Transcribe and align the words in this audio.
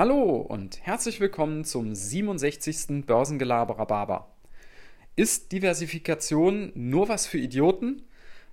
Hallo 0.00 0.36
und 0.36 0.80
herzlich 0.80 1.20
willkommen 1.20 1.62
zum 1.62 1.94
67. 1.94 3.04
Börsengelaber 3.04 4.28
Ist 5.14 5.52
Diversifikation 5.52 6.72
nur 6.74 7.10
was 7.10 7.26
für 7.26 7.36
Idioten? 7.36 8.08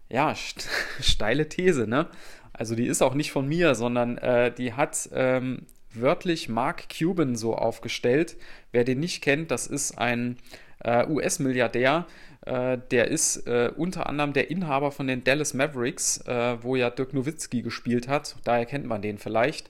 Ja, 0.09 0.35
st 0.35 0.67
steile 0.99 1.47
These, 1.47 1.87
ne? 1.87 2.09
Also 2.51 2.75
die 2.75 2.85
ist 2.85 3.01
auch 3.01 3.13
nicht 3.13 3.31
von 3.31 3.47
mir, 3.47 3.75
sondern 3.75 4.17
äh, 4.17 4.53
die 4.53 4.73
hat 4.73 5.07
ähm, 5.13 5.67
wörtlich 5.93 6.49
Mark 6.49 6.89
Cuban 6.89 7.37
so 7.37 7.55
aufgestellt. 7.55 8.35
Wer 8.73 8.83
den 8.83 8.99
nicht 8.99 9.21
kennt, 9.21 9.49
das 9.49 9.67
ist 9.67 9.97
ein 9.97 10.35
äh, 10.83 11.07
US-Milliardär, 11.07 12.07
äh, 12.41 12.77
der 12.91 13.07
ist 13.07 13.47
äh, 13.47 13.71
unter 13.73 14.07
anderem 14.07 14.33
der 14.33 14.51
Inhaber 14.51 14.91
von 14.91 15.07
den 15.07 15.23
Dallas 15.23 15.53
Mavericks, 15.53 16.17
äh, 16.27 16.61
wo 16.61 16.75
ja 16.75 16.89
Dirk 16.89 17.13
Nowitzki 17.13 17.61
gespielt 17.61 18.09
hat. 18.09 18.35
Daher 18.43 18.65
kennt 18.65 18.85
man 18.85 19.01
den 19.01 19.17
vielleicht. 19.17 19.69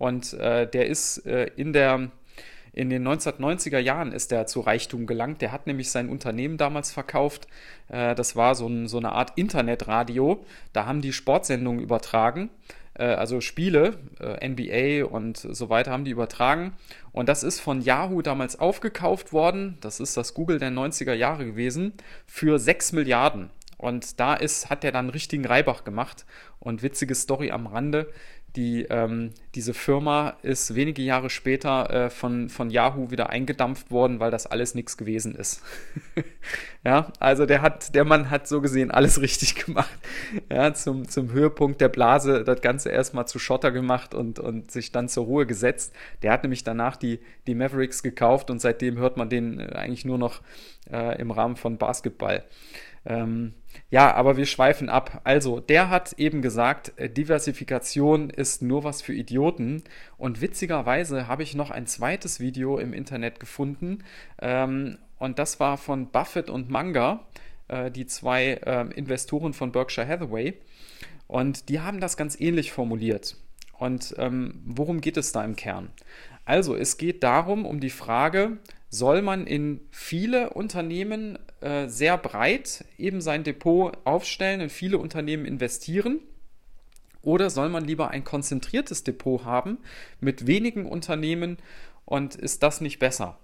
Und 0.00 0.32
äh, 0.32 0.66
der 0.66 0.86
ist 0.86 1.18
in 1.18 1.72
der 1.72 2.10
in 2.72 2.88
den 2.88 3.06
1990er 3.06 3.80
Jahren 3.80 4.12
ist 4.12 4.32
er 4.32 4.46
zu 4.46 4.60
Reichtum 4.60 5.06
gelangt. 5.06 5.42
Der 5.42 5.50
hat 5.50 5.66
nämlich 5.66 5.90
sein 5.90 6.08
Unternehmen 6.08 6.56
damals 6.56 6.92
verkauft. 6.92 7.48
das 7.88 8.36
war 8.36 8.54
so, 8.54 8.68
ein, 8.68 8.86
so 8.86 8.98
eine 8.98 9.10
Art 9.10 9.32
Internetradio. 9.36 10.44
Da 10.72 10.86
haben 10.86 11.00
die 11.00 11.12
Sportsendungen 11.12 11.82
übertragen 11.82 12.48
also 13.00 13.40
Spiele, 13.40 13.98
NBA 14.20 15.06
und 15.06 15.38
so 15.38 15.70
weiter 15.70 15.90
haben 15.90 16.04
die 16.04 16.10
übertragen. 16.10 16.74
Und 17.12 17.28
das 17.28 17.42
ist 17.42 17.60
von 17.60 17.80
Yahoo 17.80 18.20
damals 18.20 18.58
aufgekauft 18.58 19.32
worden. 19.32 19.78
Das 19.80 20.00
ist 20.00 20.16
das 20.16 20.34
Google 20.34 20.58
der 20.58 20.70
90er 20.70 21.14
Jahre 21.14 21.46
gewesen 21.46 21.94
für 22.26 22.58
6 22.58 22.92
Milliarden. 22.92 23.50
Und 23.78 24.20
da 24.20 24.34
ist, 24.34 24.68
hat 24.68 24.84
er 24.84 24.92
dann 24.92 25.08
richtigen 25.08 25.46
Reibach 25.46 25.84
gemacht. 25.84 26.26
Und 26.58 26.82
witzige 26.82 27.14
Story 27.14 27.50
am 27.50 27.66
Rande. 27.66 28.12
Die, 28.56 28.82
ähm, 28.90 29.30
diese 29.54 29.74
Firma 29.74 30.36
ist 30.42 30.74
wenige 30.74 31.02
Jahre 31.02 31.30
später 31.30 31.90
äh, 31.90 32.10
von, 32.10 32.48
von 32.48 32.68
Yahoo 32.70 33.10
wieder 33.12 33.30
eingedampft 33.30 33.92
worden, 33.92 34.18
weil 34.18 34.32
das 34.32 34.46
alles 34.46 34.74
nichts 34.74 34.96
gewesen 34.96 35.36
ist. 35.36 35.62
ja, 36.84 37.12
also 37.20 37.46
der 37.46 37.62
hat, 37.62 37.94
der 37.94 38.04
Mann 38.04 38.28
hat 38.28 38.48
so 38.48 38.60
gesehen 38.60 38.90
alles 38.90 39.20
richtig 39.20 39.54
gemacht. 39.54 39.96
Ja, 40.50 40.74
zum, 40.74 41.08
zum 41.08 41.30
Höhepunkt 41.30 41.80
der 41.80 41.88
Blase 41.88 42.42
das 42.42 42.60
Ganze 42.60 42.90
erstmal 42.90 43.28
zu 43.28 43.38
Schotter 43.38 43.70
gemacht 43.70 44.14
und, 44.14 44.40
und 44.40 44.70
sich 44.72 44.90
dann 44.90 45.08
zur 45.08 45.26
Ruhe 45.26 45.46
gesetzt. 45.46 45.94
Der 46.22 46.32
hat 46.32 46.42
nämlich 46.42 46.64
danach 46.64 46.96
die, 46.96 47.20
die 47.46 47.54
Mavericks 47.54 48.02
gekauft 48.02 48.50
und 48.50 48.60
seitdem 48.60 48.98
hört 48.98 49.16
man 49.16 49.28
den 49.28 49.60
äh, 49.60 49.72
eigentlich 49.74 50.04
nur 50.04 50.18
noch 50.18 50.40
äh, 50.90 51.20
im 51.20 51.30
Rahmen 51.30 51.56
von 51.56 51.78
Basketball. 51.78 52.42
Ähm, 53.06 53.54
ja, 53.90 54.14
aber 54.14 54.36
wir 54.36 54.46
schweifen 54.46 54.88
ab. 54.88 55.20
Also, 55.24 55.60
der 55.60 55.88
hat 55.90 56.12
eben 56.14 56.42
gesagt, 56.42 56.92
äh, 56.96 57.08
Diversifikation 57.08 58.30
ist 58.30 58.62
nur 58.62 58.84
was 58.84 59.02
für 59.02 59.14
Idioten. 59.14 59.82
Und 60.18 60.40
witzigerweise 60.40 61.26
habe 61.26 61.42
ich 61.42 61.54
noch 61.54 61.70
ein 61.70 61.86
zweites 61.86 62.40
Video 62.40 62.78
im 62.78 62.92
Internet 62.92 63.40
gefunden. 63.40 64.04
Ähm, 64.40 64.98
und 65.18 65.38
das 65.38 65.60
war 65.60 65.78
von 65.78 66.10
Buffett 66.10 66.50
und 66.50 66.70
Manga, 66.70 67.26
äh, 67.68 67.90
die 67.90 68.06
zwei 68.06 68.54
äh, 68.64 68.86
Investoren 68.94 69.54
von 69.54 69.72
Berkshire 69.72 70.06
Hathaway. 70.06 70.54
Und 71.26 71.68
die 71.68 71.80
haben 71.80 72.00
das 72.00 72.16
ganz 72.16 72.38
ähnlich 72.38 72.72
formuliert. 72.72 73.36
Und 73.78 74.14
ähm, 74.18 74.60
worum 74.66 75.00
geht 75.00 75.16
es 75.16 75.32
da 75.32 75.42
im 75.42 75.56
Kern? 75.56 75.90
Also, 76.44 76.76
es 76.76 76.98
geht 76.98 77.22
darum, 77.22 77.64
um 77.64 77.80
die 77.80 77.90
Frage, 77.90 78.58
soll 78.90 79.22
man 79.22 79.46
in 79.46 79.80
viele 79.90 80.50
Unternehmen 80.50 81.38
äh, 81.60 81.88
sehr 81.88 82.18
breit 82.18 82.84
eben 82.98 83.20
sein 83.20 83.44
Depot 83.44 83.96
aufstellen, 84.04 84.60
in 84.60 84.68
viele 84.68 84.98
Unternehmen 84.98 85.44
investieren? 85.44 86.20
Oder 87.22 87.50
soll 87.50 87.68
man 87.68 87.84
lieber 87.84 88.10
ein 88.10 88.24
konzentriertes 88.24 89.04
Depot 89.04 89.44
haben 89.44 89.78
mit 90.20 90.46
wenigen 90.46 90.86
Unternehmen 90.86 91.58
und 92.04 92.34
ist 92.34 92.62
das 92.62 92.80
nicht 92.80 92.98
besser? 92.98 93.38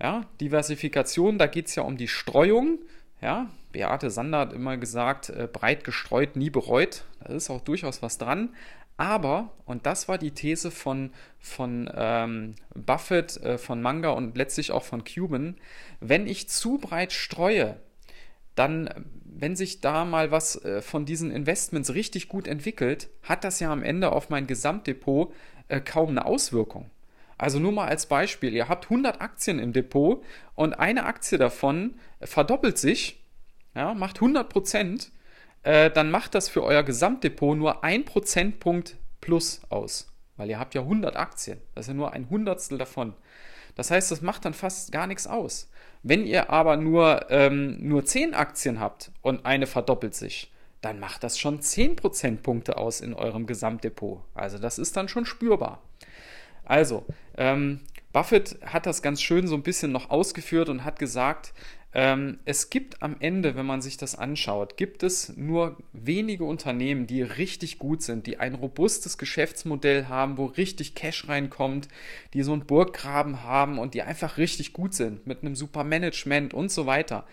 Ja, 0.00 0.26
Diversifikation, 0.40 1.38
da 1.38 1.46
geht 1.46 1.66
es 1.66 1.74
ja 1.74 1.82
um 1.82 1.96
die 1.96 2.08
Streuung. 2.08 2.78
Ja, 3.20 3.50
Beate 3.72 4.10
Sander 4.10 4.40
hat 4.40 4.52
immer 4.52 4.76
gesagt, 4.76 5.30
äh, 5.30 5.48
breit 5.50 5.84
gestreut, 5.84 6.36
nie 6.36 6.50
bereut. 6.50 7.04
Da 7.20 7.34
ist 7.34 7.50
auch 7.50 7.60
durchaus 7.60 8.02
was 8.02 8.18
dran. 8.18 8.50
Aber, 8.96 9.52
und 9.66 9.84
das 9.84 10.08
war 10.08 10.16
die 10.16 10.30
These 10.30 10.70
von, 10.70 11.10
von 11.38 11.90
ähm, 11.94 12.54
Buffett, 12.74 13.36
äh, 13.38 13.58
von 13.58 13.82
Manga 13.82 14.10
und 14.10 14.36
letztlich 14.36 14.72
auch 14.72 14.84
von 14.84 15.04
Cuban, 15.04 15.56
wenn 16.00 16.26
ich 16.26 16.48
zu 16.48 16.78
breit 16.78 17.12
streue, 17.12 17.76
dann, 18.54 18.88
wenn 19.24 19.54
sich 19.54 19.82
da 19.82 20.06
mal 20.06 20.30
was 20.30 20.64
äh, 20.64 20.80
von 20.80 21.04
diesen 21.04 21.30
Investments 21.30 21.92
richtig 21.92 22.28
gut 22.28 22.48
entwickelt, 22.48 23.10
hat 23.22 23.44
das 23.44 23.60
ja 23.60 23.70
am 23.70 23.82
Ende 23.82 24.12
auf 24.12 24.30
mein 24.30 24.46
Gesamtdepot 24.46 25.34
äh, 25.68 25.80
kaum 25.80 26.10
eine 26.10 26.24
Auswirkung. 26.24 26.90
Also 27.38 27.58
nur 27.58 27.72
mal 27.72 27.86
als 27.86 28.06
Beispiel, 28.06 28.54
ihr 28.54 28.68
habt 28.68 28.84
100 28.86 29.20
Aktien 29.20 29.58
im 29.58 29.74
Depot 29.74 30.24
und 30.54 30.72
eine 30.72 31.04
Aktie 31.04 31.36
davon 31.36 31.96
verdoppelt 32.22 32.78
sich, 32.78 33.22
ja, 33.74 33.92
macht 33.92 34.16
100 34.16 34.48
Prozent 34.48 35.12
äh, 35.66 35.90
dann 35.90 36.12
macht 36.12 36.36
das 36.36 36.48
für 36.48 36.62
euer 36.62 36.84
Gesamtdepot 36.84 37.58
nur 37.58 37.82
ein 37.82 38.04
Prozentpunkt 38.04 38.96
plus 39.20 39.62
aus. 39.68 40.12
Weil 40.36 40.48
ihr 40.48 40.60
habt 40.60 40.76
ja 40.76 40.82
100 40.82 41.16
Aktien. 41.16 41.58
Das 41.74 41.86
ist 41.86 41.88
ja 41.88 41.94
nur 41.94 42.12
ein 42.12 42.30
Hundertstel 42.30 42.78
davon. 42.78 43.14
Das 43.74 43.90
heißt, 43.90 44.12
das 44.12 44.22
macht 44.22 44.44
dann 44.44 44.54
fast 44.54 44.92
gar 44.92 45.08
nichts 45.08 45.26
aus. 45.26 45.68
Wenn 46.04 46.24
ihr 46.24 46.50
aber 46.50 46.76
nur, 46.76 47.26
ähm, 47.30 47.78
nur 47.80 48.04
10 48.04 48.32
Aktien 48.34 48.78
habt 48.78 49.10
und 49.22 49.44
eine 49.44 49.66
verdoppelt 49.66 50.14
sich, 50.14 50.52
dann 50.82 51.00
macht 51.00 51.24
das 51.24 51.36
schon 51.36 51.60
10 51.60 51.96
Prozentpunkte 51.96 52.76
aus 52.76 53.00
in 53.00 53.12
eurem 53.12 53.46
Gesamtdepot. 53.46 54.22
Also 54.34 54.58
das 54.58 54.78
ist 54.78 54.96
dann 54.96 55.08
schon 55.08 55.26
spürbar. 55.26 55.82
Also, 56.64 57.04
ähm, 57.36 57.80
Buffett 58.12 58.56
hat 58.64 58.86
das 58.86 59.02
ganz 59.02 59.20
schön 59.20 59.48
so 59.48 59.56
ein 59.56 59.64
bisschen 59.64 59.90
noch 59.90 60.10
ausgeführt 60.10 60.68
und 60.68 60.84
hat 60.84 61.00
gesagt, 61.00 61.52
ähm, 61.98 62.40
es 62.44 62.68
gibt 62.68 63.02
am 63.02 63.16
Ende, 63.20 63.56
wenn 63.56 63.64
man 63.64 63.80
sich 63.80 63.96
das 63.96 64.16
anschaut, 64.16 64.76
gibt 64.76 65.02
es 65.02 65.34
nur 65.34 65.78
wenige 65.94 66.44
Unternehmen, 66.44 67.06
die 67.06 67.22
richtig 67.22 67.78
gut 67.78 68.02
sind, 68.02 68.26
die 68.26 68.36
ein 68.36 68.54
robustes 68.54 69.16
Geschäftsmodell 69.16 70.04
haben, 70.04 70.36
wo 70.36 70.44
richtig 70.44 70.94
Cash 70.94 71.26
reinkommt, 71.26 71.88
die 72.34 72.42
so 72.42 72.52
einen 72.52 72.66
Burggraben 72.66 73.44
haben 73.44 73.78
und 73.78 73.94
die 73.94 74.02
einfach 74.02 74.36
richtig 74.36 74.74
gut 74.74 74.92
sind 74.92 75.26
mit 75.26 75.40
einem 75.40 75.56
super 75.56 75.84
Management 75.84 76.52
und 76.52 76.70
so 76.70 76.84
weiter. 76.84 77.24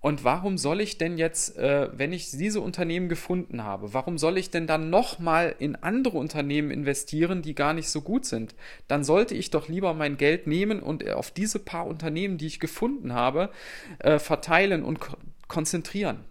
Und 0.00 0.22
warum 0.22 0.58
soll 0.58 0.80
ich 0.80 0.96
denn 0.96 1.18
jetzt, 1.18 1.56
äh, 1.58 1.88
wenn 1.92 2.12
ich 2.12 2.30
diese 2.30 2.60
Unternehmen 2.60 3.08
gefunden 3.08 3.64
habe, 3.64 3.94
warum 3.94 4.16
soll 4.16 4.38
ich 4.38 4.50
denn 4.50 4.68
dann 4.68 4.90
nochmal 4.90 5.56
in 5.58 5.74
andere 5.74 6.18
Unternehmen 6.18 6.70
investieren, 6.70 7.42
die 7.42 7.54
gar 7.54 7.74
nicht 7.74 7.88
so 7.90 8.00
gut 8.00 8.24
sind? 8.24 8.54
Dann 8.86 9.02
sollte 9.02 9.34
ich 9.34 9.50
doch 9.50 9.68
lieber 9.68 9.94
mein 9.94 10.16
Geld 10.16 10.46
nehmen 10.46 10.80
und 10.80 11.08
auf 11.10 11.32
diese 11.32 11.58
paar 11.58 11.86
Unternehmen, 11.86 12.38
die 12.38 12.46
ich 12.46 12.60
gefunden 12.60 13.12
habe, 13.12 13.50
äh, 13.98 14.18
verteilen 14.18 14.84
und 14.84 15.00
ko 15.00 15.16
konzentrieren. 15.48 16.24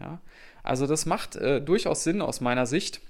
Ja? 0.00 0.22
Also 0.62 0.86
das 0.86 1.04
macht 1.04 1.36
äh, 1.36 1.60
durchaus 1.60 2.04
Sinn 2.04 2.22
aus 2.22 2.40
meiner 2.40 2.64
Sicht. 2.64 3.02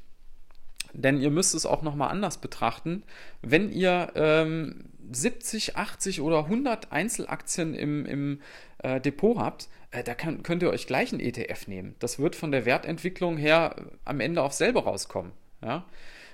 Denn 0.95 1.21
ihr 1.21 1.31
müsst 1.31 1.55
es 1.55 1.67
auch 1.67 1.83
nochmal 1.83 2.11
anders 2.11 2.39
betrachten. 2.39 3.03
Wenn 3.41 3.71
ihr 3.73 4.13
ähm, 4.15 4.85
70, 5.11 5.77
80 5.77 6.21
oder 6.21 6.45
100 6.45 6.93
Einzelaktien 6.93 7.75
im, 7.75 8.07
im 8.07 8.41
äh, 8.79 9.01
Depot 9.01 9.39
habt, 9.39 9.69
äh, 9.91 10.03
da 10.03 10.15
kann, 10.15 10.43
könnt 10.43 10.63
ihr 10.63 10.71
euch 10.71 10.87
gleich 10.87 11.13
einen 11.13 11.21
ETF 11.21 11.67
nehmen. 11.67 11.95
Das 11.99 12.19
wird 12.19 12.37
von 12.37 12.53
der 12.53 12.65
Wertentwicklung 12.65 13.37
her 13.37 13.77
am 14.05 14.21
Ende 14.21 14.43
auch 14.43 14.53
selber 14.53 14.85
rauskommen. 14.85 15.33
Ja? 15.63 15.85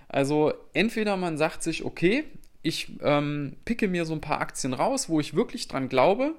Also 0.08 0.52
entweder 0.72 1.16
man 1.16 1.36
sagt 1.36 1.62
sich, 1.62 1.84
okay, 1.84 2.25
ich 2.62 2.92
ähm, 3.02 3.56
picke 3.64 3.88
mir 3.88 4.04
so 4.04 4.14
ein 4.14 4.20
paar 4.20 4.40
Aktien 4.40 4.72
raus, 4.72 5.08
wo 5.08 5.20
ich 5.20 5.34
wirklich 5.34 5.69
dran 5.69 5.88
glaube, 5.88 6.34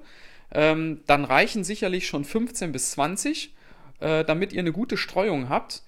ähm, 0.52 1.00
dann 1.06 1.24
reichen 1.24 1.64
sicherlich 1.64 2.06
schon 2.06 2.24
15 2.24 2.72
bis 2.72 2.92
20, 2.92 3.54
äh, 4.00 4.24
damit 4.24 4.52
ihr 4.52 4.60
eine 4.60 4.72
gute 4.72 4.96
Streuung 4.96 5.48
habt. 5.48 5.82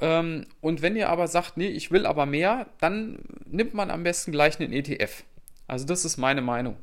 Ähm, 0.00 0.46
und 0.60 0.82
wenn 0.82 0.96
ihr 0.96 1.08
aber 1.08 1.28
sagt, 1.28 1.56
nee, 1.56 1.68
ich 1.68 1.90
will 1.90 2.06
aber 2.06 2.26
mehr, 2.26 2.66
dann 2.80 3.18
nimmt 3.46 3.74
man 3.74 3.90
am 3.90 4.02
besten 4.02 4.32
gleich 4.32 4.60
einen 4.60 4.72
ETF. 4.72 5.24
Also 5.66 5.86
das 5.86 6.04
ist 6.04 6.16
meine 6.16 6.42
Meinung. 6.42 6.76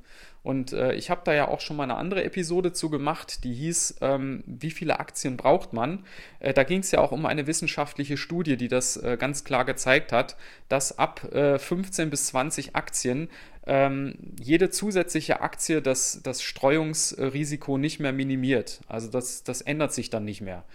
Und 0.43 0.73
äh, 0.73 0.93
ich 0.93 1.09
habe 1.09 1.21
da 1.23 1.33
ja 1.33 1.47
auch 1.47 1.61
schon 1.61 1.77
mal 1.77 1.83
eine 1.83 1.95
andere 1.95 2.25
Episode 2.25 2.73
zu 2.73 2.89
gemacht, 2.89 3.45
die 3.45 3.53
hieß, 3.53 3.95
ähm, 4.01 4.43
wie 4.45 4.71
viele 4.71 4.99
Aktien 4.99 5.37
braucht 5.37 5.71
man? 5.71 6.03
Äh, 6.41 6.53
da 6.53 6.63
ging 6.63 6.79
es 6.79 6.91
ja 6.91 6.99
auch 6.99 7.13
um 7.13 7.25
eine 7.25 7.47
wissenschaftliche 7.47 8.17
Studie, 8.17 8.57
die 8.57 8.67
das 8.67 8.97
äh, 8.97 9.15
ganz 9.17 9.45
klar 9.45 9.63
gezeigt 9.63 10.11
hat, 10.11 10.35
dass 10.67 10.99
ab 10.99 11.21
15 11.21 12.07
äh, 12.07 12.09
bis 12.09 12.27
20 12.27 12.75
Aktien 12.75 13.29
ähm, 13.65 14.15
jede 14.37 14.69
zusätzliche 14.69 15.39
Aktie 15.39 15.81
das, 15.81 16.19
das 16.21 16.41
Streuungsrisiko 16.43 17.77
nicht 17.77 18.01
mehr 18.01 18.11
minimiert. 18.11 18.81
Also 18.89 19.09
das, 19.09 19.45
das 19.45 19.61
ändert 19.61 19.93
sich 19.93 20.09
dann 20.09 20.25
nicht 20.25 20.41
mehr. 20.41 20.65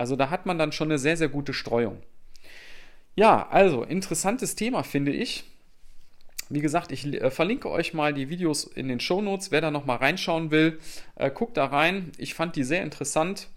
Also 0.00 0.16
da 0.16 0.30
hat 0.30 0.46
man 0.46 0.58
dann 0.58 0.72
schon 0.72 0.88
eine 0.88 0.98
sehr, 0.98 1.18
sehr 1.18 1.28
gute 1.28 1.52
Streuung. 1.52 1.98
Ja, 3.16 3.46
also 3.50 3.82
interessantes 3.82 4.56
Thema 4.56 4.82
finde 4.82 5.12
ich. 5.12 5.44
Wie 6.48 6.60
gesagt, 6.60 6.90
ich 6.90 7.04
äh, 7.04 7.30
verlinke 7.30 7.68
euch 7.68 7.92
mal 7.92 8.14
die 8.14 8.30
Videos 8.30 8.64
in 8.64 8.88
den 8.88 8.98
Show 8.98 9.20
Notes. 9.20 9.50
Wer 9.50 9.60
da 9.60 9.70
nochmal 9.70 9.98
reinschauen 9.98 10.50
will, 10.50 10.80
äh, 11.16 11.30
guckt 11.30 11.58
da 11.58 11.66
rein. 11.66 12.12
Ich 12.16 12.32
fand 12.32 12.56
die 12.56 12.64
sehr 12.64 12.82
interessant. 12.82 13.48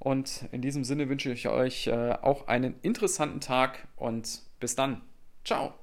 Und 0.00 0.46
in 0.50 0.60
diesem 0.60 0.82
Sinne 0.82 1.08
wünsche 1.08 1.32
ich 1.32 1.46
euch 1.46 1.86
äh, 1.86 2.16
auch 2.20 2.48
einen 2.48 2.74
interessanten 2.82 3.38
Tag 3.38 3.86
und 3.94 4.40
bis 4.58 4.74
dann. 4.74 5.02
Ciao. 5.44 5.81